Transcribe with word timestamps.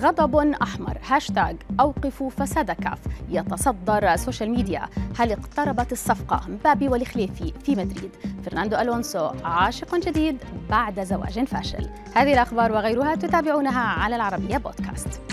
غضب 0.00 0.36
أحمر. 0.62 0.98
هاشتاج 1.08 1.56
أوقفوا 1.80 2.30
فساد 2.30 2.70
كاف 2.70 2.98
يتصدر 3.30 4.12
ال 4.12 4.17
social 4.17 4.50
media. 4.50 4.82
هل 5.18 5.32
اقتربت 5.32 5.92
الصفقة؟ 5.92 6.40
مبابي 6.48 6.88
والخليفي 6.88 7.52
في 7.64 7.72
مدريد. 7.72 8.10
فرناندو 8.44 8.76
ألونسو 8.76 9.30
عاشق 9.44 9.94
جديد 9.94 10.38
بعد 10.70 11.04
زواج 11.04 11.44
فاشل. 11.44 11.88
هذه 12.14 12.32
الأخبار 12.32 12.72
وغيرها 12.72 13.14
تتابعونها 13.14 13.80
على 13.80 14.16
العربية 14.16 14.56
بودكاست. 14.56 15.29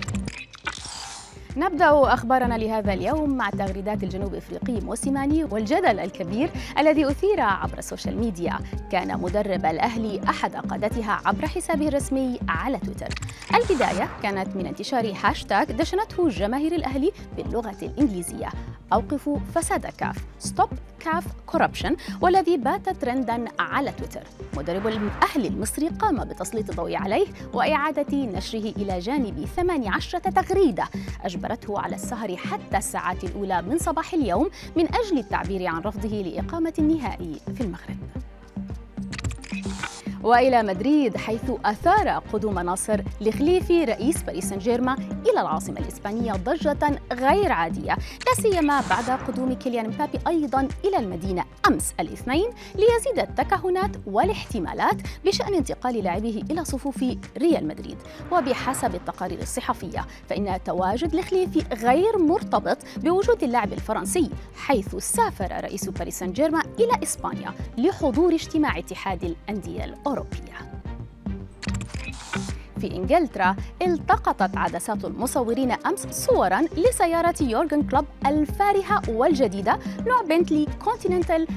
نبدأ 1.58 2.14
أخبارنا 2.14 2.58
لهذا 2.58 2.94
اليوم 2.94 3.38
مع 3.38 3.50
تغريدات 3.50 4.04
الجنوب 4.04 4.36
إفريقي 4.36 4.82
موسيماني 4.86 5.44
والجدل 5.44 6.00
الكبير 6.00 6.50
الذي 6.80 7.08
أثير 7.10 7.40
عبر 7.40 7.78
ال 7.78 7.83
social 7.83 8.18
media. 8.18 8.60
كان 8.92 9.22
مدرب 9.22 9.66
الأهلي 9.66 10.22
أحد 10.30 10.56
قادتها 10.56 11.22
عبر 11.26 11.48
حسابه 11.48 11.88
الرسمي 11.88 12.40
على 12.50 12.78
تويتر. 12.80 13.10
البداية 13.56 14.10
كانت 14.24 14.56
من 14.56 14.66
انتشار 14.66 15.14
هاشتاغ 15.24 15.64
دشنته 15.64 16.30
جماهير 16.30 16.76
الأهلي 16.76 17.12
باللغة 17.38 17.78
الإنجليزية. 17.82 18.50
أوقفوا 18.94 19.40
فساد 19.56 19.86
كاف 19.86 20.26
stop 20.40 20.70
CAF 21.00 21.26
corruption 21.46 21.96
والذي 22.22 22.58
بات 22.58 22.90
ترندا 22.90 23.46
على 23.60 23.92
تويتر. 23.92 24.24
مدرب 24.58 24.88
الأهلي 24.88 25.48
المصري 25.48 25.88
قام 25.88 26.24
بتسليط 26.24 26.70
الضوء 26.70 26.96
عليه 26.96 27.28
وإعادة 27.54 28.18
نشره 28.18 28.70
إلى 28.70 29.00
جانب 29.00 29.46
18 29.56 30.20
تغريدة. 30.20 30.86
أجبرته 31.24 31.80
على 31.80 31.96
السهر 31.96 32.38
حتى 32.38 32.78
الساعات 32.78 33.24
الأولى 33.24 33.62
من 33.62 33.78
صباح 33.78 34.14
اليوم 34.14 34.50
من 34.76 34.96
أجل 34.96 35.18
التعبير 35.18 35.68
عن 35.68 35.82
رفضه 35.82 36.22
لإقامة 36.22 36.74
النهائي 36.80 37.40
في 37.56 37.62
المغرب. 37.62 37.98
وإلى 40.28 40.64
مدريد 40.64 41.18
حيث 41.18 41.52
أثار 41.66 42.10
قدوم 42.10 42.60
ناصر 42.60 43.02
لخليفي 43.22 43.84
رئيس 43.84 44.24
باريس 44.24 44.46
سان 44.46 44.60
جيرمان 44.60 44.98
إلى 45.26 45.42
العاصمة 45.42 45.80
الإسبانية 45.80 46.34
ضجة 46.34 47.00
غير 47.14 47.52
عادية 47.52 47.98
لا 48.28 48.34
سيما 48.42 48.82
بعد 48.90 49.10
قدوم 49.28 49.54
كيليان 49.54 49.88
مبابي 49.88 50.20
أيضا 50.28 50.68
إلى 50.86 50.98
المدينة 50.98 51.46
أمس 51.68 51.94
الاثنين 52.00 52.50
ليزيد 52.76 53.20
التكهنات 53.20 53.92
والاحتمالات 54.06 54.96
بشأن 55.26 55.54
انتقال 55.54 56.04
لاعبيه 56.04 56.42
إلى 56.42 56.66
صفوف 56.66 57.04
ريال 57.38 57.68
مدريد. 57.68 57.98
وبحسب 58.32 58.96
التقارير 58.96 59.42
الصحفية 59.42 60.06
فإن 60.30 60.60
تواجد 60.66 61.14
الخليفي 61.16 61.64
غير 61.76 62.18
مرتبط 62.18 62.78
بوجود 62.98 63.44
اللاعب 63.44 63.74
الفرنسي 63.74 64.30
حيث 64.56 64.96
سافر 64.96 65.64
رئيس 65.64 65.90
باريس 65.90 66.20
سان 66.20 66.34
جيرمان 66.34 66.64
إلى 66.80 67.04
إسبانيا 67.04 67.54
لحضور 67.78 68.34
اجتماع 68.34 68.78
اتحاد 68.78 69.24
الأندية 69.24 69.86
الأوروبية. 69.86 70.17
في 72.82 72.96
إنجلترا 72.96 73.56
التقطت 73.82 74.58
عدسات 74.58 75.06
المصورين 75.06 75.72
أمس 75.72 76.08
صورا 76.12 76.62
لسيارة 76.62 77.36
يورغن 77.42 77.84
كلوب 77.84 78.06
الفارهة 78.26 79.02
والجديدة 79.10 79.80
نوع 80.08 80.22
بنتلي 80.22 80.68
كونتيننتال 80.84 81.48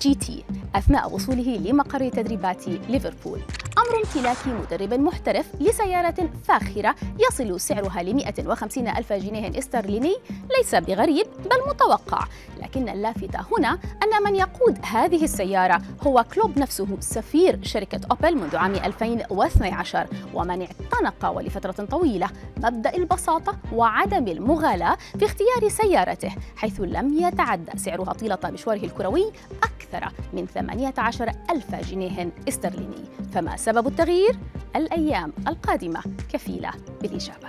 جي 0.00 0.14
تي 0.14 0.44
أثناء 0.74 1.14
وصوله 1.14 1.56
لمقر 1.56 2.08
تدريبات 2.08 2.68
ليفربول. 2.68 3.40
أمر 3.78 3.96
امتلاك 3.96 4.36
مدرب 4.46 4.94
محترف 4.94 5.46
لسيارة 5.60 6.30
فاخرة 6.44 6.94
يصل 7.18 7.60
سعرها 7.60 8.02
ل 8.02 8.14
150 8.14 8.88
ألف 8.88 9.12
جنيه 9.12 9.58
استرليني 9.58 10.16
ليس 10.58 10.74
بغريب 10.74 11.26
بل 11.44 11.70
متوقع. 11.70 12.24
لكن 12.62 12.88
اللافت 12.88 13.36
هنا 13.36 13.78
أن 14.02 14.22
من 14.24 14.34
يقود 14.34 14.78
هذه 14.84 15.24
السيارة 15.24 15.82
هو 16.06 16.24
كلوب 16.34 16.58
نفسه 16.58 16.86
سفير 17.00 17.58
شركة 17.62 18.00
أوبل 18.10 18.36
منذ 18.36 18.56
عام 18.56 18.74
2012 18.74 20.06
ومن 20.34 20.62
اعتنق 20.62 21.30
ولفترة 21.36 21.84
طويلة 21.84 22.28
مبدأ 22.56 22.96
البساطة 22.96 23.58
وعدم 23.72 24.28
المغالاة 24.28 24.96
في 25.18 25.24
اختيار 25.24 25.68
سيارته 25.68 26.34
حيث 26.56 26.80
لم 26.80 27.18
يتعدى 27.18 27.78
سعرها 27.78 28.12
طيلة 28.12 28.38
مشواره 28.44 28.84
الكروي 28.84 29.32
أكثر 29.62 30.12
من 30.32 30.46
18 30.46 31.32
ألف 31.50 31.74
جنيه 31.74 32.28
استرليني. 32.48 33.04
فما 33.32 33.56
سبب 33.68 33.86
التغيير؟ 33.86 34.38
الأيام 34.76 35.32
القادمة. 35.48 36.00
كفيلة 36.32 36.70
بالإجابة. 37.02 37.48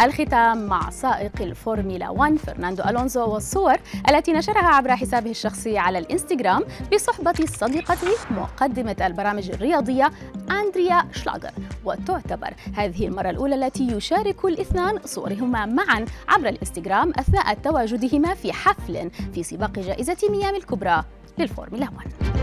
الختام 0.00 0.66
مع 0.66 0.90
سائق 0.90 1.42
الفورمولا 1.42 2.10
1 2.10 2.36
فرناندو 2.36 2.82
ألونزو 2.82 3.28
والصور 3.28 3.74
التي 4.08 4.32
نشرها 4.32 4.66
عبر 4.66 4.96
حسابه 4.96 5.30
الشخصي 5.30 5.78
على 5.78 5.98
الإنستغرام 5.98 6.64
بصحبة 6.92 7.46
صديقته 7.46 8.08
مقدمة 8.30 8.96
البرامج 9.00 9.50
الرياضية 9.50 10.10
أندريا 10.50 11.04
شلاغر. 11.12 11.50
وتعتبر 11.84 12.54
هذه 12.76 13.06
المرة 13.06 13.30
الأولى 13.30 13.54
التي 13.54 13.86
يشارك 13.86 14.44
الاثنان 14.44 14.98
صورهما 15.04 15.66
معا 15.66 16.04
عبر 16.28 16.48
الإنستغرام 16.48 17.12
أثناء 17.18 17.54
تواجدهما 17.54 18.34
في 18.34 18.52
حفل 18.52 19.10
في 19.34 19.42
سباق 19.42 19.78
جائزة 19.78 20.18
ميامي 20.30 20.58
الكبرى 20.58 21.04
للفورمولا 21.38 21.88
1 21.96 22.33